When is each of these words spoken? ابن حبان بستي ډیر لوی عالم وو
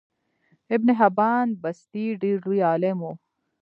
ابن 0.75 0.87
حبان 0.99 1.47
بستي 1.63 2.05
ډیر 2.21 2.37
لوی 2.45 2.59
عالم 2.69 2.97
وو 3.01 3.11